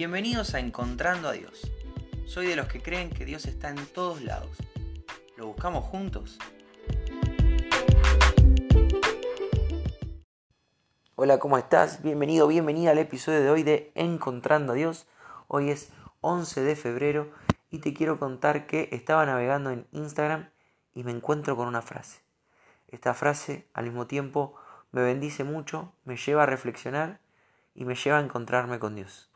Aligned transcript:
Bienvenidos 0.00 0.54
a 0.54 0.60
Encontrando 0.60 1.28
a 1.28 1.32
Dios. 1.32 1.70
Soy 2.24 2.46
de 2.46 2.56
los 2.56 2.68
que 2.68 2.80
creen 2.80 3.10
que 3.10 3.26
Dios 3.26 3.44
está 3.44 3.68
en 3.68 3.84
todos 3.84 4.22
lados. 4.22 4.56
¿Lo 5.36 5.48
buscamos 5.48 5.84
juntos? 5.84 6.38
Hola, 11.16 11.38
¿cómo 11.38 11.58
estás? 11.58 12.00
Bienvenido, 12.02 12.48
bienvenida 12.48 12.92
al 12.92 12.98
episodio 12.98 13.42
de 13.42 13.50
hoy 13.50 13.62
de 13.62 13.92
Encontrando 13.94 14.72
a 14.72 14.76
Dios. 14.76 15.06
Hoy 15.48 15.68
es 15.68 15.92
11 16.22 16.62
de 16.62 16.76
febrero 16.76 17.30
y 17.70 17.80
te 17.80 17.92
quiero 17.92 18.18
contar 18.18 18.66
que 18.66 18.88
estaba 18.92 19.26
navegando 19.26 19.68
en 19.68 19.86
Instagram 19.92 20.48
y 20.94 21.04
me 21.04 21.10
encuentro 21.10 21.56
con 21.56 21.68
una 21.68 21.82
frase. 21.82 22.22
Esta 22.88 23.12
frase 23.12 23.68
al 23.74 23.84
mismo 23.84 24.06
tiempo 24.06 24.54
me 24.92 25.02
bendice 25.02 25.44
mucho, 25.44 25.92
me 26.04 26.16
lleva 26.16 26.44
a 26.44 26.46
reflexionar 26.46 27.20
y 27.74 27.84
me 27.84 27.96
lleva 27.96 28.16
a 28.16 28.22
encontrarme 28.22 28.78
con 28.78 28.94
Dios. 28.94 29.29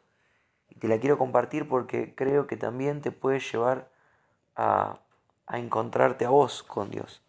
Y 0.76 0.80
te 0.80 0.88
la 0.88 0.98
quiero 0.98 1.18
compartir 1.18 1.68
porque 1.68 2.14
creo 2.14 2.46
que 2.46 2.56
también 2.56 3.00
te 3.00 3.12
puede 3.12 3.40
llevar 3.40 3.90
a, 4.56 4.98
a 5.46 5.58
encontrarte 5.58 6.24
a 6.24 6.30
vos 6.30 6.62
con 6.62 6.90
Dios. 6.90 7.22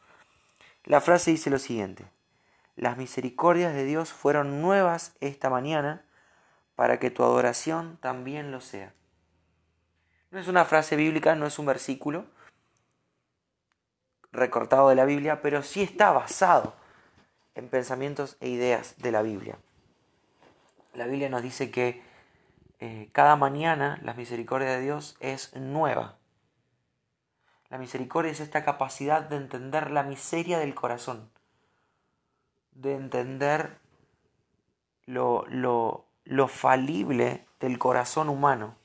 La 0.84 1.02
frase 1.02 1.32
dice 1.32 1.50
lo 1.50 1.60
siguiente. 1.60 2.06
Las 2.76 2.98
misericordias 2.98 3.74
de 3.74 3.86
Dios 3.86 4.12
fueron 4.12 4.62
nuevas 4.62 5.16
esta 5.22 5.50
mañana 5.50 6.06
para 6.76 7.00
que 7.00 7.10
tu 7.10 7.24
adoración 7.24 7.98
también 8.02 8.52
lo 8.52 8.62
sea. 8.62 8.94
No 10.32 10.40
es 10.40 10.48
una 10.48 10.66
frase 10.66 10.96
bíblica, 10.96 11.36
no 11.36 11.46
es 11.46 11.58
un 11.60 11.66
versículo 11.66 12.26
recortado 14.34 14.90
de 14.90 14.96
la 14.96 15.06
Biblia, 15.06 15.42
pero 15.42 15.64
sí 15.64 15.82
está 15.82 16.12
basado 16.12 16.76
en 17.56 17.70
pensamientos 17.70 18.36
e 18.42 18.50
ideas 18.50 18.96
de 18.98 19.12
la 19.12 19.22
Biblia. 19.22 19.58
La 20.94 21.08
Biblia 21.08 21.30
nos 21.30 21.42
dice 21.42 21.72
que 21.72 22.04
eh, 22.80 23.10
cada 23.12 23.36
mañana 23.36 24.00
la 24.04 24.14
misericordia 24.14 24.70
de 24.70 24.82
Dios 24.82 25.18
es 25.20 25.56
nueva. 25.56 26.18
La 27.70 27.78
misericordia 27.78 28.32
es 28.32 28.40
esta 28.40 28.64
capacidad 28.64 29.22
de 29.24 29.38
entender 29.38 29.92
la 29.92 30.04
miseria 30.04 30.60
del 30.60 30.76
corazón, 30.76 31.30
de 32.72 32.96
entender 32.96 33.80
lo, 35.06 35.46
lo, 35.48 36.06
lo 36.24 36.48
falible 36.48 37.46
del 37.60 37.80
corazón 37.80 38.30
humano. 38.30 38.76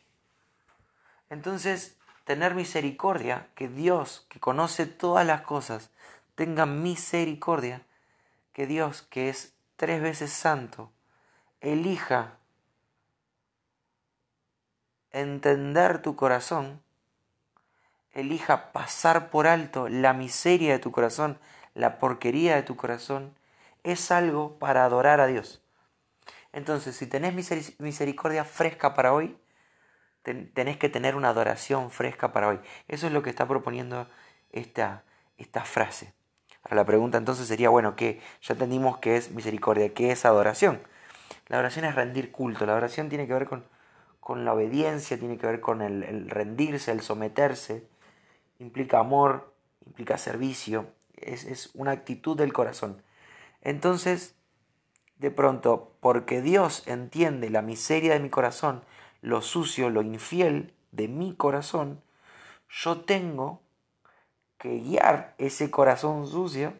Entonces, 1.28 1.98
tener 2.24 2.54
misericordia, 2.54 3.48
que 3.54 3.68
Dios, 3.68 4.26
que 4.28 4.40
conoce 4.40 4.86
todas 4.86 5.26
las 5.26 5.42
cosas, 5.42 5.90
tenga 6.34 6.66
misericordia, 6.66 7.82
que 8.52 8.66
Dios, 8.66 9.02
que 9.02 9.28
es 9.28 9.54
tres 9.76 10.02
veces 10.02 10.32
santo, 10.32 10.90
elija 11.60 12.39
entender 15.12 16.02
tu 16.02 16.16
corazón, 16.16 16.82
elija 18.12 18.72
pasar 18.72 19.30
por 19.30 19.46
alto 19.46 19.88
la 19.88 20.12
miseria 20.12 20.72
de 20.72 20.78
tu 20.78 20.90
corazón, 20.90 21.38
la 21.74 21.98
porquería 21.98 22.56
de 22.56 22.62
tu 22.62 22.76
corazón, 22.76 23.34
es 23.84 24.10
algo 24.10 24.58
para 24.58 24.84
adorar 24.84 25.20
a 25.20 25.26
Dios. 25.26 25.62
Entonces, 26.52 26.96
si 26.96 27.06
tenés 27.06 27.34
misericordia 27.78 28.44
fresca 28.44 28.94
para 28.94 29.12
hoy, 29.12 29.36
tenés 30.22 30.76
que 30.76 30.88
tener 30.88 31.14
una 31.14 31.30
adoración 31.30 31.90
fresca 31.90 32.32
para 32.32 32.48
hoy. 32.48 32.60
Eso 32.88 33.06
es 33.06 33.12
lo 33.12 33.22
que 33.22 33.30
está 33.30 33.46
proponiendo 33.46 34.08
esta, 34.52 35.04
esta 35.38 35.64
frase. 35.64 36.12
Ahora 36.64 36.76
la 36.76 36.84
pregunta 36.84 37.18
entonces 37.18 37.46
sería, 37.46 37.70
bueno, 37.70 37.96
¿qué? 37.96 38.20
Ya 38.42 38.52
entendimos 38.52 38.98
qué 38.98 39.16
es 39.16 39.30
misericordia, 39.30 39.94
qué 39.94 40.10
es 40.10 40.24
adoración. 40.24 40.82
La 41.46 41.58
oración 41.58 41.84
es 41.84 41.94
rendir 41.94 42.30
culto, 42.30 42.66
la 42.66 42.74
oración 42.74 43.08
tiene 43.08 43.26
que 43.26 43.32
ver 43.32 43.46
con, 43.46 43.64
con 44.30 44.44
la 44.44 44.54
obediencia, 44.54 45.18
tiene 45.18 45.38
que 45.38 45.48
ver 45.48 45.60
con 45.60 45.82
el, 45.82 46.30
rendirse, 46.30 46.92
el 46.92 47.00
someterse, 47.00 47.88
implica 48.60 49.00
amor, 49.00 49.52
implica 49.84 50.18
servicio, 50.18 50.86
es, 51.16 51.44
es 51.46 51.70
una 51.74 51.90
actitud 51.90 52.36
del 52.36 52.52
corazón. 52.52 53.02
Entonces, 53.60 54.36
de 55.16 55.32
pronto, 55.32 55.96
porque 55.98 56.42
Dios 56.42 56.86
entiende 56.86 57.50
la 57.50 57.60
miseria 57.60 58.12
de 58.12 58.20
mi 58.20 58.30
corazón, 58.30 58.84
lo 59.20 59.42
sucio, 59.42 59.90
lo 59.90 60.00
infiel 60.00 60.74
de 60.92 61.08
mi 61.08 61.34
corazón, 61.34 62.00
yo 62.68 63.00
tengo 63.00 63.62
que 64.58 64.78
guiar 64.78 65.34
ese 65.38 65.72
corazón 65.72 66.28
sucio 66.28 66.74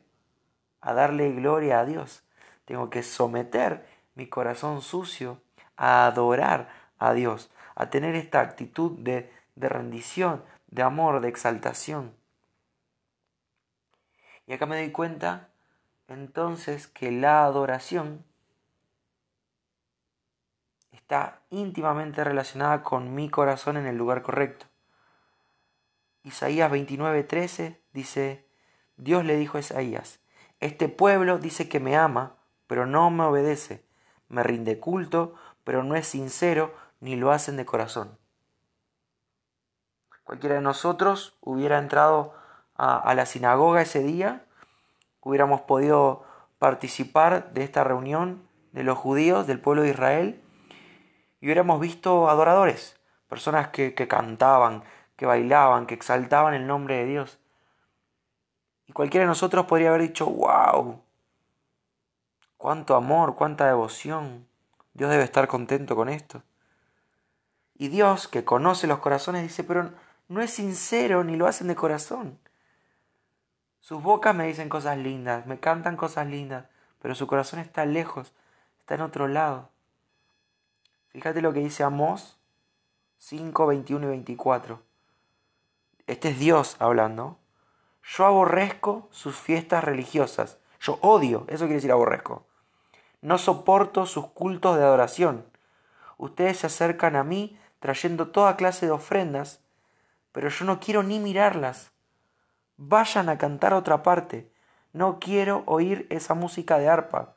a 0.80 0.94
darle 0.94 1.32
gloria 1.32 1.80
a 1.80 1.84
Dios. 1.84 2.22
Tengo 2.64 2.90
que 2.90 3.02
someter 3.02 3.88
mi 4.14 4.28
corazón 4.28 4.82
sucio 4.82 5.42
a 5.76 6.06
adorar 6.06 6.79
a 7.00 7.12
Dios, 7.14 7.50
a 7.74 7.90
tener 7.90 8.14
esta 8.14 8.40
actitud 8.40 8.92
de, 8.98 9.32
de 9.56 9.68
rendición, 9.68 10.44
de 10.68 10.82
amor, 10.82 11.20
de 11.20 11.28
exaltación. 11.28 12.14
Y 14.46 14.52
acá 14.52 14.66
me 14.66 14.76
doy 14.76 14.92
cuenta 14.92 15.48
entonces 16.06 16.86
que 16.86 17.10
la 17.10 17.44
adoración 17.44 18.24
está 20.92 21.40
íntimamente 21.50 22.22
relacionada 22.22 22.82
con 22.82 23.14
mi 23.14 23.28
corazón 23.30 23.76
en 23.76 23.86
el 23.86 23.96
lugar 23.96 24.22
correcto. 24.22 24.66
Isaías 26.22 26.70
29:13 26.70 27.78
dice, 27.92 28.46
Dios 28.96 29.24
le 29.24 29.36
dijo 29.36 29.56
a 29.56 29.60
Isaías, 29.60 30.20
este 30.60 30.88
pueblo 30.88 31.38
dice 31.38 31.68
que 31.68 31.80
me 31.80 31.96
ama, 31.96 32.36
pero 32.66 32.86
no 32.86 33.10
me 33.10 33.24
obedece, 33.24 33.84
me 34.28 34.42
rinde 34.42 34.78
culto, 34.78 35.34
pero 35.64 35.82
no 35.82 35.96
es 35.96 36.06
sincero 36.06 36.74
ni 37.00 37.16
lo 37.16 37.32
hacen 37.32 37.56
de 37.56 37.66
corazón. 37.66 38.18
Cualquiera 40.24 40.54
de 40.54 40.60
nosotros 40.60 41.36
hubiera 41.40 41.78
entrado 41.78 42.34
a, 42.76 43.12
la 43.14 43.26
sinagoga 43.26 43.82
ese 43.82 44.02
día, 44.02 44.46
hubiéramos 45.20 45.62
podido 45.62 46.24
participar 46.58 47.52
de 47.52 47.64
esta 47.64 47.84
reunión 47.84 48.48
de 48.72 48.84
los 48.84 48.96
judíos 48.96 49.46
del 49.46 49.60
pueblo 49.60 49.82
de 49.82 49.90
Israel 49.90 50.40
y 51.40 51.46
hubiéramos 51.46 51.80
visto 51.80 52.30
adoradores, 52.30 52.98
personas 53.28 53.68
que, 53.68 53.94
que 53.94 54.08
cantaban, 54.08 54.84
que 55.16 55.26
bailaban, 55.26 55.86
que 55.86 55.94
exaltaban 55.94 56.54
el 56.54 56.66
nombre 56.66 56.96
de 56.96 57.06
Dios. 57.06 57.38
Y 58.86 58.92
cualquiera 58.92 59.24
de 59.24 59.28
nosotros 59.28 59.66
podría 59.66 59.88
haber 59.88 60.02
dicho, 60.02 60.26
wow, 60.26 61.02
cuánto 62.56 62.94
amor, 62.94 63.34
cuánta 63.34 63.66
devoción. 63.66 64.46
Dios 64.94 65.10
debe 65.10 65.24
estar 65.24 65.48
contento 65.48 65.96
con 65.96 66.08
esto. 66.08 66.42
Y 67.80 67.88
Dios, 67.88 68.28
que 68.28 68.44
conoce 68.44 68.86
los 68.86 68.98
corazones, 68.98 69.42
dice, 69.42 69.64
pero 69.64 69.90
no 70.28 70.42
es 70.42 70.50
sincero 70.50 71.24
ni 71.24 71.36
lo 71.36 71.46
hacen 71.46 71.66
de 71.66 71.74
corazón. 71.74 72.38
Sus 73.80 74.02
bocas 74.02 74.34
me 74.34 74.46
dicen 74.46 74.68
cosas 74.68 74.98
lindas, 74.98 75.46
me 75.46 75.60
cantan 75.60 75.96
cosas 75.96 76.26
lindas, 76.26 76.66
pero 77.00 77.14
su 77.14 77.26
corazón 77.26 77.58
está 77.58 77.86
lejos, 77.86 78.34
está 78.80 78.96
en 78.96 79.00
otro 79.00 79.28
lado. 79.28 79.70
Fíjate 81.08 81.40
lo 81.40 81.54
que 81.54 81.60
dice 81.60 81.82
Amós 81.82 82.36
5, 83.16 83.68
21 83.68 84.08
y 84.08 84.10
24. 84.10 84.82
Este 86.06 86.28
es 86.28 86.38
Dios 86.38 86.76
hablando. 86.80 87.38
Yo 88.04 88.26
aborrezco 88.26 89.08
sus 89.10 89.36
fiestas 89.36 89.82
religiosas. 89.84 90.58
Yo 90.80 90.98
odio, 91.00 91.46
eso 91.48 91.64
quiere 91.64 91.76
decir 91.76 91.92
aborrezco. 91.92 92.44
No 93.22 93.38
soporto 93.38 94.04
sus 94.04 94.26
cultos 94.26 94.76
de 94.76 94.82
adoración. 94.82 95.46
Ustedes 96.18 96.58
se 96.58 96.66
acercan 96.66 97.16
a 97.16 97.24
mí 97.24 97.56
trayendo 97.80 98.28
toda 98.28 98.56
clase 98.56 98.86
de 98.86 98.92
ofrendas, 98.92 99.60
pero 100.32 100.48
yo 100.48 100.64
no 100.64 100.78
quiero 100.78 101.02
ni 101.02 101.18
mirarlas. 101.18 101.90
Vayan 102.76 103.28
a 103.28 103.36
cantar 103.36 103.74
otra 103.74 104.02
parte. 104.02 104.50
No 104.92 105.18
quiero 105.18 105.64
oír 105.66 106.06
esa 106.10 106.34
música 106.34 106.78
de 106.78 106.88
arpa. 106.88 107.34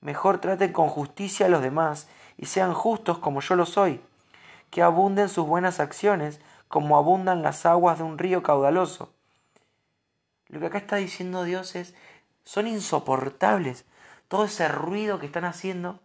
Mejor 0.00 0.38
traten 0.38 0.72
con 0.72 0.88
justicia 0.88 1.46
a 1.46 1.48
los 1.48 1.62
demás 1.62 2.08
y 2.36 2.46
sean 2.46 2.74
justos 2.74 3.18
como 3.18 3.40
yo 3.40 3.54
lo 3.54 3.66
soy. 3.66 4.00
Que 4.70 4.82
abunden 4.82 5.28
sus 5.28 5.46
buenas 5.46 5.78
acciones 5.78 6.40
como 6.68 6.96
abundan 6.96 7.42
las 7.42 7.66
aguas 7.66 7.98
de 7.98 8.04
un 8.04 8.18
río 8.18 8.42
caudaloso. 8.42 9.12
Lo 10.48 10.60
que 10.60 10.66
acá 10.66 10.78
está 10.78 10.96
diciendo 10.96 11.44
Dios 11.44 11.74
es, 11.74 11.94
son 12.44 12.66
insoportables. 12.66 13.84
Todo 14.28 14.44
ese 14.44 14.68
ruido 14.68 15.18
que 15.18 15.26
están 15.26 15.44
haciendo, 15.44 16.00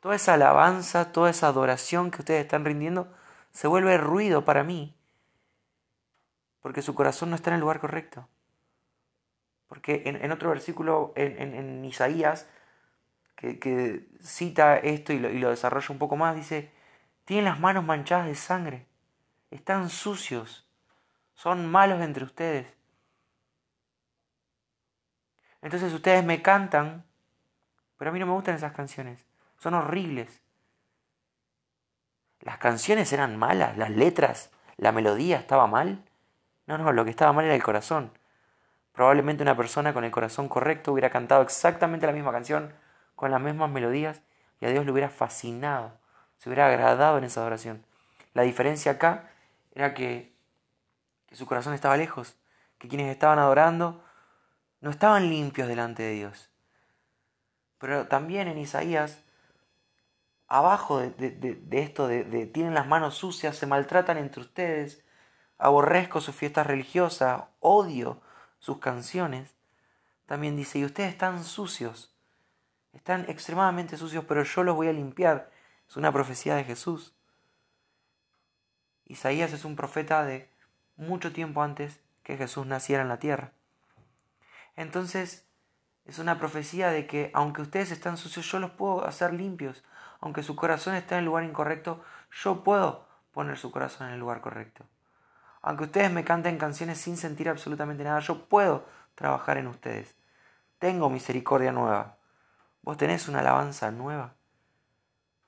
toda 0.00 0.14
esa 0.14 0.34
alabanza, 0.34 1.12
toda 1.12 1.30
esa 1.30 1.48
adoración 1.48 2.10
que 2.10 2.20
ustedes 2.20 2.42
están 2.42 2.64
rindiendo, 2.64 3.12
se 3.50 3.68
vuelve 3.68 3.98
ruido 3.98 4.44
para 4.44 4.64
mí. 4.64 4.94
Porque 6.60 6.82
su 6.82 6.94
corazón 6.94 7.30
no 7.30 7.36
está 7.36 7.50
en 7.50 7.54
el 7.54 7.60
lugar 7.60 7.80
correcto. 7.80 8.28
Porque 9.68 10.02
en, 10.06 10.32
otro 10.32 10.48
versículo, 10.48 11.12
en, 11.14 11.84
Isaías, 11.84 12.48
que, 13.36 14.08
cita 14.20 14.76
esto 14.78 15.12
y 15.12 15.18
lo, 15.18 15.50
desarrolla 15.50 15.88
un 15.90 15.98
poco 15.98 16.16
más, 16.16 16.34
dice, 16.34 16.72
tienen 17.26 17.44
las 17.44 17.60
manos 17.60 17.84
manchadas 17.84 18.26
de 18.26 18.34
sangre, 18.34 18.86
están 19.50 19.90
sucios, 19.90 20.66
son 21.34 21.70
malos 21.70 22.00
entre 22.00 22.24
ustedes. 22.24 22.66
Entonces 25.60 25.92
ustedes 25.92 26.24
me 26.24 26.40
cantan, 26.40 27.04
pero 27.98 28.10
a 28.10 28.14
mí 28.14 28.18
no 28.18 28.26
me 28.26 28.32
gustan 28.32 28.54
esas 28.54 28.72
canciones, 28.72 29.27
son 29.58 29.74
horribles. 29.74 30.42
las 32.40 32.58
canciones 32.58 33.12
eran 33.12 33.36
malas, 33.36 33.76
las 33.76 33.90
letras, 33.90 34.50
la 34.76 34.92
melodía 34.92 35.38
estaba 35.38 35.66
mal. 35.66 36.04
No, 36.66 36.78
no, 36.78 36.92
lo 36.92 37.04
que 37.04 37.10
estaba 37.10 37.32
mal 37.32 37.44
era 37.44 37.54
el 37.54 37.62
corazón. 37.62 38.12
Probablemente 38.92 39.42
una 39.42 39.56
persona 39.56 39.92
con 39.92 40.04
el 40.04 40.10
corazón 40.10 40.48
correcto 40.48 40.92
hubiera 40.92 41.10
cantado 41.10 41.42
exactamente 41.42 42.06
la 42.06 42.12
misma 42.12 42.32
canción, 42.32 42.72
con 43.14 43.30
las 43.30 43.40
mismas 43.40 43.70
melodías, 43.70 44.22
y 44.60 44.66
a 44.66 44.70
Dios 44.70 44.84
le 44.84 44.92
hubiera 44.92 45.08
fascinado, 45.08 45.92
se 46.36 46.48
hubiera 46.48 46.66
agradado 46.66 47.18
en 47.18 47.24
esa 47.24 47.40
adoración. 47.40 47.84
La 48.34 48.42
diferencia 48.42 48.92
acá 48.92 49.30
era 49.72 49.94
que, 49.94 50.32
que 51.26 51.36
su 51.36 51.46
corazón 51.46 51.74
estaba 51.74 51.96
lejos, 51.96 52.36
que 52.78 52.88
quienes 52.88 53.10
estaban 53.10 53.38
adorando 53.38 54.02
no 54.80 54.90
estaban 54.90 55.28
limpios 55.28 55.68
delante 55.68 56.02
de 56.02 56.12
Dios. 56.12 56.50
Pero 57.78 58.06
también 58.06 58.48
en 58.48 58.58
Isaías, 58.58 59.22
abajo 60.48 60.98
de, 60.98 61.62
esto, 61.72 62.08
de, 62.08 62.46
tienen 62.46 62.74
las 62.74 62.86
manos 62.86 63.14
sucias, 63.14 63.56
se 63.56 63.66
maltratan 63.66 64.16
entre 64.16 64.40
ustedes, 64.40 65.04
aborrezco 65.58 66.20
sus 66.20 66.34
fiestas 66.34 66.66
religiosas, 66.66 67.44
odio 67.60 68.20
sus 68.58 68.78
canciones, 68.78 69.54
también 70.26 70.56
dice, 70.56 70.78
y 70.78 70.84
ustedes 70.84 71.10
están 71.10 71.44
sucios, 71.44 72.14
están 72.92 73.26
extremadamente 73.28 73.96
sucios, 73.96 74.24
pero 74.26 74.42
yo 74.42 74.62
los 74.64 74.74
voy 74.74 74.88
a 74.88 74.92
limpiar. 74.92 75.50
Es 75.88 75.96
una 75.96 76.12
profecía 76.12 76.54
de 76.56 76.64
Jesús. 76.64 77.14
Isaías 79.04 79.52
es 79.52 79.64
un 79.64 79.76
profeta 79.76 80.24
de 80.24 80.50
mucho 80.96 81.32
tiempo 81.32 81.62
antes 81.62 82.00
que 82.22 82.36
Jesús 82.36 82.66
naciera 82.66 83.02
en 83.02 83.08
la 83.08 83.18
tierra. 83.18 83.52
Entonces, 84.76 85.46
es 86.04 86.18
una 86.18 86.38
profecía 86.38 86.90
de 86.90 87.06
que 87.06 87.30
aunque 87.34 87.62
ustedes 87.62 87.90
están 87.90 88.16
sucios, 88.16 88.50
yo 88.50 88.58
los 88.58 88.72
puedo 88.72 89.06
hacer 89.06 89.32
limpios. 89.32 89.84
Aunque 90.20 90.42
su 90.42 90.56
corazón 90.56 90.94
está 90.94 91.14
en 91.14 91.20
el 91.20 91.24
lugar 91.26 91.44
incorrecto, 91.44 92.02
yo 92.30 92.64
puedo 92.64 93.06
poner 93.32 93.56
su 93.56 93.70
corazón 93.70 94.08
en 94.08 94.14
el 94.14 94.20
lugar 94.20 94.40
correcto. 94.40 94.84
Aunque 95.62 95.84
ustedes 95.84 96.10
me 96.10 96.24
canten 96.24 96.58
canciones 96.58 96.98
sin 96.98 97.16
sentir 97.16 97.48
absolutamente 97.48 98.04
nada, 98.04 98.20
yo 98.20 98.46
puedo 98.46 98.86
trabajar 99.14 99.58
en 99.58 99.66
ustedes. 99.66 100.14
Tengo 100.78 101.10
misericordia 101.10 101.72
nueva. 101.72 102.16
Vos 102.82 102.96
tenés 102.96 103.28
una 103.28 103.40
alabanza 103.40 103.90
nueva. 103.90 104.34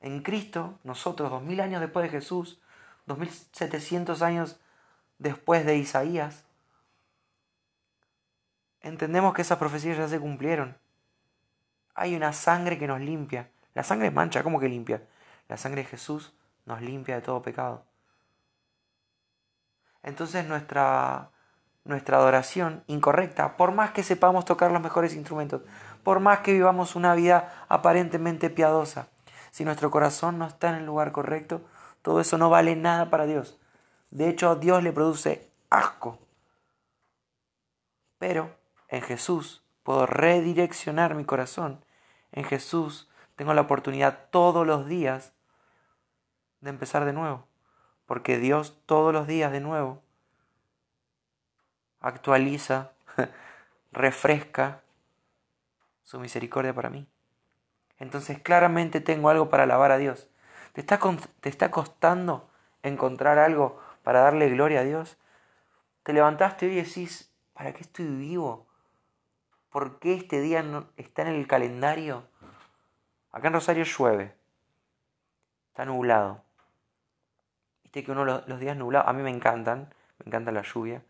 En 0.01 0.23
Cristo, 0.23 0.79
nosotros, 0.83 1.31
dos 1.31 1.43
mil 1.43 1.61
años 1.61 1.81
después 1.81 2.05
de 2.05 2.11
Jesús, 2.11 2.61
dos 3.07 3.19
mil 3.19 3.31
setecientos 3.31 4.23
años 4.23 4.61
después 5.19 5.65
de 5.67 5.77
Isaías, 5.77 6.45
entendemos 8.81 9.35
que 9.35 9.43
esas 9.43 9.59
profecías 9.59 9.99
ya 9.99 10.09
se 10.09 10.19
cumplieron. 10.19 10.77
Hay 11.95 12.17
una 12.17 12.33
sangre 12.33 12.79
que 12.79 12.87
nos 12.87 13.01
limpia. 13.01 13.51
La 13.75 13.83
sangre 13.83 14.11
mancha, 14.11 14.43
¿cómo 14.43 14.61
que 14.61 14.69
limpia? 14.69 15.03
La 15.49 15.57
sangre 15.57 15.83
de 15.83 15.89
Jesús 15.89 16.33
nos 16.67 16.81
limpia 16.81 17.17
de 17.17 17.23
todo 17.23 17.43
pecado. 17.43 17.85
Entonces 20.03 20.47
nuestra, 20.47 21.31
nuestra 21.85 22.17
adoración 22.17 22.85
incorrecta, 22.87 23.57
por 23.57 23.73
más 23.73 23.91
que 23.91 24.03
sepamos 24.03 24.45
tocar 24.45 24.73
los 24.73 24.83
mejores 24.83 25.15
instrumentos, 25.15 25.63
por 26.03 26.21
más 26.21 26.41
que 26.41 26.53
vivamos 26.53 26.97
una 26.97 27.15
vida 27.15 27.65
aparentemente 27.69 28.51
piadosa, 28.51 29.09
si 29.51 29.65
nuestro 29.65 29.91
corazón 29.91 30.39
no 30.39 30.47
está 30.47 30.71
en 30.71 30.77
el 30.77 30.87
lugar 30.87 31.13
correcto, 31.13 31.63
todo 32.03 32.21
eso 32.21 32.39
no 32.39 32.51
vale 32.51 32.77
nada 32.77 33.11
para 33.11 33.27
Dios. 33.27 33.59
De 34.11 34.29
hecho, 34.29 34.51
a 34.51 34.57
Dios 34.57 34.83
le 34.83 34.93
produce 34.93 35.51
asco. 35.69 36.19
Pero 38.19 38.57
en 38.89 39.03
Jesús 39.03 39.63
puedo 39.83 40.07
redireccionar 40.07 41.15
mi 41.15 41.25
corazón. 41.25 41.85
En 42.33 42.45
Jesús 42.45 43.10
tengo 43.41 43.55
la 43.55 43.63
oportunidad 43.63 44.29
todos 44.29 44.67
los 44.67 44.87
días 44.87 45.33
de 46.61 46.69
empezar 46.69 47.07
de 47.07 47.15
nuevo. 47.15 47.47
Porque 48.05 48.37
Dios 48.37 48.77
todos 48.85 49.15
los 49.15 49.27
días 49.27 49.51
de 49.51 49.61
nuevo 49.61 50.03
actualiza, 52.01 52.91
refresca 53.93 54.83
su 56.03 56.21
misericordia 56.21 56.75
para 56.75 56.91
mí. 56.91 57.07
Entonces 57.99 58.39
claramente 58.43 59.01
tengo 59.01 59.31
algo 59.31 59.49
para 59.49 59.63
alabar 59.63 59.91
a 59.91 59.97
Dios. 59.97 60.29
¿Te 60.75 60.83
está, 60.83 61.01
¿Te 61.41 61.49
está 61.49 61.71
costando 61.71 62.51
encontrar 62.83 63.39
algo 63.39 63.81
para 64.03 64.21
darle 64.21 64.51
gloria 64.51 64.81
a 64.81 64.85
Dios? 64.85 65.17
Te 66.03 66.13
levantaste 66.13 66.67
hoy 66.67 66.73
y 66.73 66.83
decís, 66.83 67.33
¿para 67.55 67.73
qué 67.73 67.81
estoy 67.81 68.05
vivo? 68.05 68.67
¿Por 69.71 69.99
qué 69.99 70.13
este 70.13 70.43
día 70.43 70.63
no 70.63 70.89
está 70.99 71.23
en 71.23 71.29
el 71.29 71.47
calendario? 71.47 72.29
Acá 73.33 73.49
en 73.49 73.55
Rosario 73.55 73.85
llueve. 73.85 74.35
Está 75.69 75.85
nublado. 75.85 76.45
Viste 77.83 78.05
que 78.05 78.13
uno 78.13 78.25
los, 78.25 78.61
días 78.61 78.77
nublados, 78.77 79.09
a 79.09 79.13
mí 79.13 79.23
me 79.23 79.31
encantan, 79.31 79.95
me 80.19 80.27
encanta 80.27 80.53
la 80.53 80.63
lluvia. 80.63 81.05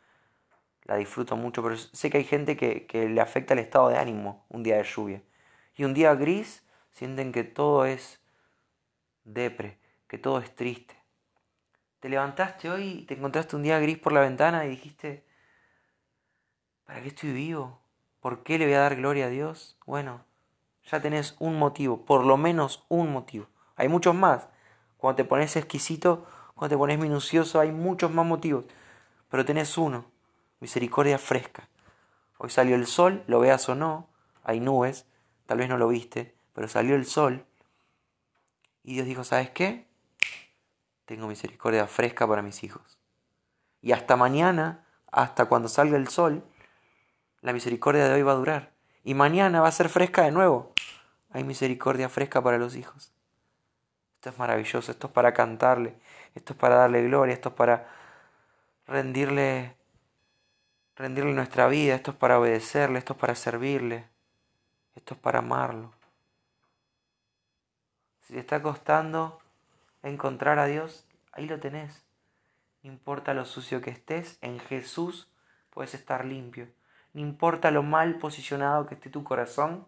La 0.85 0.97
disfruto 0.97 1.37
mucho, 1.37 1.63
pero 1.63 1.77
sé 1.77 2.11
que 2.11 2.19
hay 2.19 2.25
gente 2.25 2.57
que, 2.57 2.87
que 2.87 3.09
le 3.09 3.21
afecta 3.21 3.55
el 3.55 3.61
estado 3.61 3.89
de 3.89 3.99
ánimo 3.99 4.45
un 4.49 4.63
día 4.63 4.77
de 4.77 4.85
lluvia. 4.85 5.23
Y 5.77 5.85
un 5.85 5.95
día 5.95 6.15
gris 6.15 6.67
sienten 6.91 7.33
que 7.33 7.45
todo 7.45 7.85
es 7.85 8.21
depre, 9.25 9.79
que 10.09 10.19
todo 10.19 10.41
es 10.41 10.55
triste. 10.55 10.97
Te 12.01 12.09
levantaste 12.09 12.71
hoy 12.71 12.89
y 12.89 13.03
te 13.03 13.15
encontraste 13.15 13.57
un 13.57 13.63
día 13.63 13.79
gris 13.79 13.99
por 13.99 14.13
la 14.13 14.21
ventana 14.21 14.65
y 14.65 14.71
dijiste, 14.71 15.25
¿para 16.85 17.03
qué 17.03 17.09
estoy 17.09 17.33
vivo? 17.33 17.83
¿Por 18.21 18.43
qué 18.43 18.59
le 18.59 18.65
voy 18.65 18.75
a 18.75 18.81
dar 18.81 18.97
gloria 18.97 19.27
a 19.27 19.29
Dios? 19.31 19.79
Bueno, 19.87 20.25
ya 20.85 21.01
tenés 21.01 21.37
un 21.39 21.59
motivo, 21.59 22.05
por 22.05 22.25
lo 22.25 22.37
menos 22.37 22.85
un 22.89 23.13
motivo. 23.13 23.47
Hay 23.77 23.89
muchos 23.89 24.15
más. 24.15 24.49
Cuando 24.97 25.17
te 25.17 25.25
pones 25.25 25.57
exquisito, 25.57 26.27
cuando 26.55 26.75
te 26.75 26.79
pones 26.79 26.99
minucioso, 26.99 27.61
hay 27.61 27.73
muchos 27.73 28.13
más 28.13 28.27
motivos. 28.27 28.65
Pero 29.31 29.45
tenés 29.45 29.79
uno, 29.79 30.05
misericordia 30.61 31.19
fresca. 31.19 31.69
Hoy 32.39 32.51
salió 32.51 32.75
el 32.75 32.87
sol, 32.87 33.23
lo 33.27 33.41
veas 33.41 33.69
o 33.69 33.75
no, 33.75 34.09
hay 34.43 34.61
nubes, 34.61 35.07
tal 35.47 35.59
vez 35.59 35.69
no 35.69 35.79
lo 35.79 35.89
viste, 35.89 36.35
pero 36.53 36.69
salió 36.69 36.95
el 36.95 37.07
sol. 37.07 37.45
Y 38.83 38.95
Dios 38.95 39.07
dijo, 39.07 39.25
¿sabes 39.25 39.51
qué? 39.51 39.87
Tengo 41.05 41.27
misericordia 41.27 41.87
fresca 41.87 42.27
para 42.27 42.43
mis 42.43 42.63
hijos. 42.65 42.99
Y 43.83 43.93
hasta 43.93 44.17
mañana, 44.17 44.87
hasta 45.11 45.47
cuando 45.47 45.69
salga 45.69 45.97
el 45.97 46.09
sol, 46.09 46.45
la 47.41 47.53
misericordia 47.53 48.07
de 48.07 48.15
hoy 48.15 48.23
va 48.23 48.33
a 48.33 48.37
durar. 48.37 48.70
Y 49.05 49.15
mañana 49.15 49.61
va 49.61 49.69
a 49.69 49.73
ser 49.73 49.89
fresca 49.89 50.23
de 50.23 50.31
nuevo. 50.31 50.73
Hay 51.31 51.45
misericordia 51.45 52.09
fresca 52.09 52.43
para 52.43 52.59
los 52.59 52.77
hijos. 52.77 53.13
Esto 54.17 54.31
es 54.31 54.39
maravilloso, 54.39 54.93
esto 54.93 55.07
es 55.07 55.13
para 55.13 55.33
cantarle, 55.33 55.95
esto 56.35 56.53
es 56.53 56.59
para 56.59 56.75
darle 56.75 57.03
gloria, 57.05 57.33
esto 57.33 57.49
es 57.49 57.55
para 57.55 57.89
rendirle 58.87 59.75
rendirle 61.01 61.33
nuestra 61.33 61.67
vida, 61.67 61.95
esto 61.95 62.11
es 62.11 62.17
para 62.19 62.39
obedecerle, 62.39 62.99
esto 62.99 63.15
es 63.15 63.19
para 63.19 63.35
servirle, 63.35 64.07
esto 64.95 65.15
es 65.15 65.21
para 65.21 65.39
amarlo. 65.39 65.95
Si 68.21 68.35
te 68.35 68.41
está 68.41 68.61
costando 68.61 69.41
encontrar 70.03 70.59
a 70.59 70.67
Dios, 70.67 71.07
ahí 71.33 71.47
lo 71.47 71.59
tenés. 71.59 72.05
No 72.83 72.93
importa 72.93 73.33
lo 73.33 73.47
sucio 73.47 73.81
que 73.81 73.89
estés, 73.89 74.37
en 74.43 74.59
Jesús 74.61 75.31
puedes 75.71 75.95
estar 75.95 76.27
limpio. 76.27 76.69
No 77.13 77.21
importa 77.21 77.71
lo 77.71 77.83
mal 77.83 78.19
posicionado 78.19 78.87
que 78.87 78.95
esté 78.95 79.11
tu 79.11 79.25
corazón, 79.25 79.87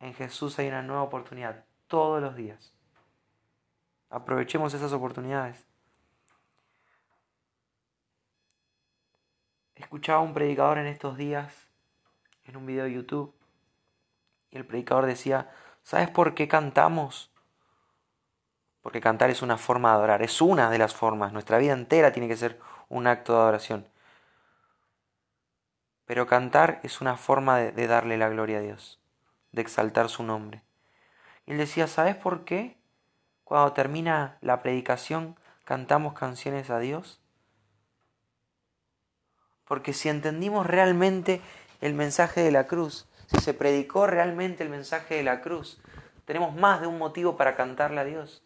en 0.00 0.14
Jesús 0.14 0.58
hay 0.58 0.68
una 0.68 0.82
nueva 0.82 1.02
oportunidad 1.02 1.64
todos 1.86 2.22
los 2.22 2.34
días. 2.34 2.72
Aprovechemos 4.08 4.74
esas 4.74 4.92
oportunidades. 4.92 5.64
Escuchaba 9.76 10.20
a 10.20 10.22
un 10.22 10.34
predicador 10.34 10.78
en 10.78 10.86
estos 10.86 11.16
días, 11.16 11.66
en 12.44 12.56
un 12.56 12.66
video 12.66 12.84
de 12.84 12.92
YouTube, 12.92 13.34
y 14.50 14.56
el 14.56 14.66
predicador 14.66 15.06
decía, 15.06 15.50
¿sabes 15.82 16.10
por 16.10 16.34
qué 16.34 16.48
cantamos? 16.48 17.30
Porque 18.82 19.00
cantar 19.00 19.30
es 19.30 19.42
una 19.42 19.58
forma 19.58 19.90
de 19.90 19.96
adorar, 19.96 20.22
es 20.22 20.40
una 20.40 20.70
de 20.70 20.78
las 20.78 20.94
formas. 20.94 21.32
Nuestra 21.32 21.58
vida 21.58 21.72
entera 21.72 22.12
tiene 22.12 22.28
que 22.28 22.36
ser 22.36 22.58
un 22.88 23.06
acto 23.06 23.34
de 23.34 23.38
adoración. 23.40 23.89
Pero 26.10 26.26
cantar 26.26 26.80
es 26.82 27.00
una 27.00 27.16
forma 27.16 27.60
de, 27.60 27.86
darle 27.86 28.18
la 28.18 28.28
gloria 28.28 28.58
a 28.58 28.62
Dios, 28.62 28.98
de 29.52 29.62
exaltar 29.62 30.08
su 30.08 30.24
nombre. 30.24 30.60
Y 31.46 31.52
él 31.52 31.58
decía, 31.58 31.86
¿sabes 31.86 32.16
por 32.16 32.44
qué? 32.44 32.76
Cuando 33.44 33.72
termina 33.74 34.36
la 34.40 34.60
predicación 34.60 35.38
cantamos 35.64 36.14
canciones 36.14 36.68
a 36.68 36.80
Dios. 36.80 37.20
Porque 39.66 39.92
si 39.92 40.08
entendimos 40.08 40.66
realmente 40.66 41.40
el 41.80 41.94
mensaje 41.94 42.40
de 42.40 42.50
la 42.50 42.66
cruz, 42.66 43.06
si 43.28 43.38
se 43.38 43.54
predicó 43.54 44.08
realmente 44.08 44.64
el 44.64 44.68
mensaje 44.68 45.14
de 45.14 45.22
la 45.22 45.40
cruz, 45.40 45.80
tenemos 46.24 46.56
más 46.56 46.80
de 46.80 46.88
un 46.88 46.98
motivo 46.98 47.36
para 47.36 47.54
cantarle 47.54 48.00
a 48.00 48.04
Dios. 48.04 48.42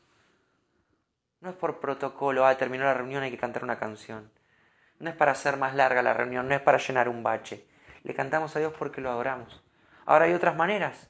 No 1.40 1.48
es 1.48 1.56
por 1.56 1.80
protocolo, 1.80 2.44
ah, 2.44 2.58
terminó 2.58 2.84
la 2.84 2.92
reunión, 2.92 3.22
hay 3.22 3.30
que 3.30 3.38
cantar 3.38 3.64
una 3.64 3.78
canción. 3.78 4.30
No 5.04 5.10
es 5.10 5.16
para 5.16 5.32
hacer 5.32 5.58
más 5.58 5.74
larga 5.74 6.00
la 6.00 6.14
reunión, 6.14 6.48
no 6.48 6.54
es 6.54 6.62
para 6.62 6.78
llenar 6.78 7.10
un 7.10 7.22
bache. 7.22 7.66
Le 8.04 8.14
cantamos 8.14 8.56
a 8.56 8.58
Dios 8.58 8.72
porque 8.72 9.02
lo 9.02 9.10
adoramos. 9.10 9.62
Ahora 10.06 10.24
hay 10.24 10.32
otras 10.32 10.56
maneras. 10.56 11.08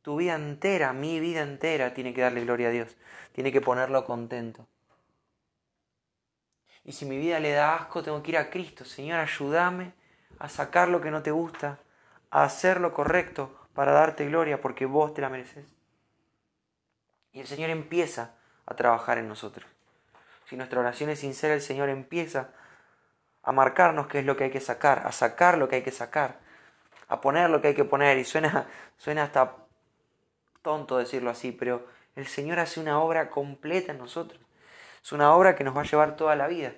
Tu 0.00 0.16
vida 0.16 0.34
entera, 0.34 0.94
mi 0.94 1.20
vida 1.20 1.42
entera, 1.42 1.92
tiene 1.92 2.14
que 2.14 2.22
darle 2.22 2.40
gloria 2.40 2.68
a 2.68 2.70
Dios. 2.70 2.96
Tiene 3.32 3.52
que 3.52 3.60
ponerlo 3.60 4.06
contento. 4.06 4.66
Y 6.84 6.92
si 6.92 7.04
mi 7.04 7.18
vida 7.18 7.38
le 7.38 7.52
da 7.52 7.76
asco, 7.76 8.02
tengo 8.02 8.22
que 8.22 8.30
ir 8.30 8.38
a 8.38 8.48
Cristo. 8.48 8.86
Señor, 8.86 9.20
ayúdame 9.20 9.92
a 10.38 10.48
sacar 10.48 10.88
lo 10.88 11.02
que 11.02 11.10
no 11.10 11.22
te 11.22 11.32
gusta, 11.32 11.80
a 12.30 12.44
hacer 12.44 12.80
lo 12.80 12.94
correcto 12.94 13.68
para 13.74 13.92
darte 13.92 14.24
gloria, 14.24 14.62
porque 14.62 14.86
vos 14.86 15.12
te 15.12 15.20
la 15.20 15.28
mereces. 15.28 15.66
Y 17.30 17.40
el 17.40 17.46
Señor 17.46 17.68
empieza 17.68 18.36
a 18.64 18.74
trabajar 18.74 19.18
en 19.18 19.28
nosotros. 19.28 19.73
Si 20.54 20.56
nuestra 20.56 20.78
oración 20.78 21.10
es 21.10 21.18
sincera, 21.18 21.52
el 21.52 21.60
Señor 21.60 21.88
empieza 21.88 22.50
a 23.42 23.50
marcarnos 23.50 24.06
qué 24.06 24.20
es 24.20 24.24
lo 24.24 24.36
que 24.36 24.44
hay 24.44 24.50
que 24.52 24.60
sacar, 24.60 25.04
a 25.04 25.10
sacar 25.10 25.58
lo 25.58 25.68
que 25.68 25.74
hay 25.74 25.82
que 25.82 25.90
sacar, 25.90 26.38
a 27.08 27.20
poner 27.20 27.50
lo 27.50 27.60
que 27.60 27.66
hay 27.66 27.74
que 27.74 27.82
poner. 27.82 28.18
Y 28.18 28.24
suena, 28.24 28.68
suena 28.96 29.24
hasta 29.24 29.56
tonto 30.62 30.96
decirlo 30.96 31.30
así, 31.30 31.50
pero 31.50 31.88
el 32.14 32.28
Señor 32.28 32.60
hace 32.60 32.78
una 32.78 33.00
obra 33.00 33.30
completa 33.30 33.90
en 33.90 33.98
nosotros. 33.98 34.40
Es 35.02 35.10
una 35.10 35.34
obra 35.34 35.56
que 35.56 35.64
nos 35.64 35.76
va 35.76 35.80
a 35.80 35.86
llevar 35.86 36.14
toda 36.14 36.36
la 36.36 36.46
vida. 36.46 36.72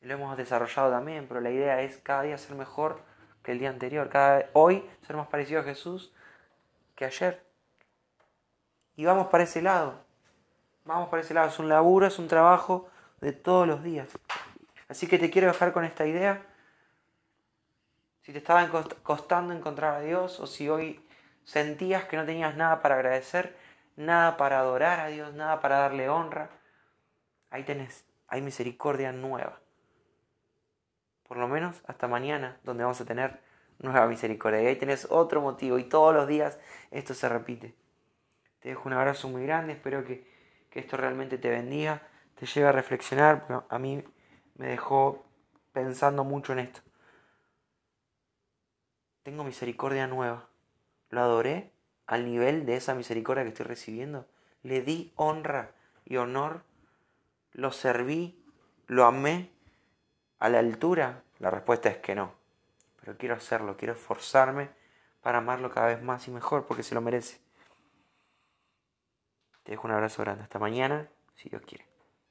Lo 0.00 0.14
hemos 0.14 0.36
desarrollado 0.36 0.90
también, 0.90 1.28
pero 1.28 1.40
la 1.40 1.52
idea 1.52 1.80
es 1.82 1.98
cada 1.98 2.22
día 2.22 2.38
ser 2.38 2.56
mejor 2.56 3.04
que 3.44 3.52
el 3.52 3.60
día 3.60 3.70
anterior, 3.70 4.08
cada 4.08 4.46
hoy 4.52 4.84
ser 5.06 5.14
más 5.14 5.28
parecido 5.28 5.60
a 5.60 5.62
Jesús 5.62 6.12
que 6.96 7.04
ayer. 7.04 7.40
Y 8.96 9.04
vamos 9.04 9.28
para 9.28 9.44
ese 9.44 9.62
lado. 9.62 10.07
Vamos 10.88 11.10
para 11.10 11.20
ese 11.20 11.34
lado. 11.34 11.48
Es 11.48 11.58
un 11.58 11.68
laburo, 11.68 12.06
es 12.06 12.18
un 12.18 12.28
trabajo 12.28 12.88
de 13.20 13.32
todos 13.32 13.66
los 13.66 13.82
días. 13.82 14.08
Así 14.88 15.06
que 15.06 15.18
te 15.18 15.28
quiero 15.28 15.48
dejar 15.48 15.74
con 15.74 15.84
esta 15.84 16.06
idea. 16.06 16.46
Si 18.22 18.32
te 18.32 18.38
estaba 18.38 18.66
costando 19.02 19.52
encontrar 19.52 19.96
a 19.96 20.00
Dios 20.00 20.40
o 20.40 20.46
si 20.46 20.70
hoy 20.70 21.06
sentías 21.44 22.06
que 22.06 22.16
no 22.16 22.24
tenías 22.24 22.56
nada 22.56 22.80
para 22.80 22.94
agradecer, 22.94 23.54
nada 23.96 24.38
para 24.38 24.60
adorar 24.60 25.00
a 25.00 25.08
Dios, 25.08 25.34
nada 25.34 25.60
para 25.60 25.76
darle 25.76 26.08
honra, 26.08 26.48
ahí 27.50 27.64
tenés, 27.64 28.06
hay 28.26 28.40
misericordia 28.40 29.12
nueva. 29.12 29.60
Por 31.24 31.36
lo 31.36 31.48
menos 31.48 31.82
hasta 31.86 32.08
mañana, 32.08 32.60
donde 32.64 32.84
vamos 32.84 33.00
a 33.02 33.04
tener 33.04 33.42
nueva 33.78 34.06
misericordia. 34.06 34.62
Y 34.62 34.66
ahí 34.68 34.76
tenés 34.76 35.06
otro 35.10 35.42
motivo 35.42 35.78
y 35.78 35.84
todos 35.84 36.14
los 36.14 36.26
días 36.26 36.58
esto 36.90 37.12
se 37.12 37.28
repite. 37.28 37.74
Te 38.60 38.70
dejo 38.70 38.88
un 38.88 38.94
abrazo 38.94 39.28
muy 39.28 39.42
grande, 39.44 39.74
espero 39.74 40.02
que, 40.02 40.37
que 40.70 40.80
esto 40.80 40.96
realmente 40.96 41.38
te 41.38 41.50
bendiga, 41.50 42.02
te 42.34 42.46
lleve 42.46 42.68
a 42.68 42.72
reflexionar, 42.72 43.66
a 43.68 43.78
mí 43.78 44.04
me 44.54 44.68
dejó 44.68 45.24
pensando 45.72 46.24
mucho 46.24 46.52
en 46.52 46.60
esto. 46.60 46.80
Tengo 49.22 49.44
misericordia 49.44 50.06
nueva. 50.06 50.48
Lo 51.10 51.20
adoré 51.20 51.72
al 52.06 52.24
nivel 52.24 52.64
de 52.66 52.76
esa 52.76 52.94
misericordia 52.94 53.44
que 53.44 53.50
estoy 53.50 53.66
recibiendo. 53.66 54.26
Le 54.62 54.80
di 54.80 55.12
honra 55.16 55.72
y 56.04 56.16
honor. 56.16 56.62
Lo 57.52 57.70
serví. 57.70 58.42
Lo 58.86 59.04
amé. 59.04 59.50
A 60.38 60.48
la 60.48 60.60
altura. 60.60 61.22
La 61.40 61.50
respuesta 61.50 61.88
es 61.90 61.98
que 61.98 62.14
no. 62.14 62.32
Pero 63.00 63.18
quiero 63.18 63.34
hacerlo. 63.34 63.76
Quiero 63.76 63.92
esforzarme 63.92 64.70
para 65.20 65.38
amarlo 65.38 65.70
cada 65.70 65.88
vez 65.88 66.02
más 66.02 66.26
y 66.26 66.30
mejor 66.30 66.66
porque 66.66 66.82
se 66.82 66.94
lo 66.94 67.00
merece. 67.00 67.38
Te 69.68 69.72
dejo 69.72 69.86
un 69.86 69.92
abrazo 69.92 70.22
grande. 70.22 70.44
Hasta 70.44 70.58
mañana, 70.58 71.10
si 71.34 71.50
Dios 71.50 71.60
quiere. 71.66 71.84